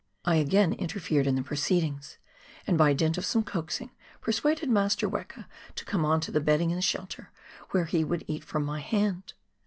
I 0.25 0.37
again 0.37 0.73
interfered 0.73 1.27
in 1.27 1.35
the 1.35 1.43
proceedings, 1.43 2.17
and 2.65 2.75
by 2.75 2.91
dint 2.93 3.19
of 3.19 3.23
some 3.27 3.43
coaxing 3.43 3.91
persuaded 4.19 4.67
Master 4.67 5.07
Weka 5.07 5.45
to 5.75 5.85
come 5.85 6.05
on 6.05 6.19
to 6.21 6.31
the 6.31 6.41
bedding 6.41 6.71
in 6.71 6.75
the 6.75 6.81
shelter, 6.81 7.29
where 7.69 7.85
he 7.85 8.03
would 8.03 8.23
eat 8.25 8.43
from 8.43 8.65
my 8.65 8.79
hand. 8.79 9.33